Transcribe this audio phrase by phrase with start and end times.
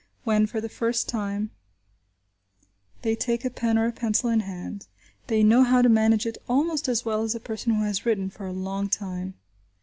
[0.23, 1.51] When for the first time
[3.03, 4.87] they take a pen or a pencil in hand,
[5.27, 8.31] they know how to manage it almost as well as a person who has written
[8.31, 9.35] for a long time.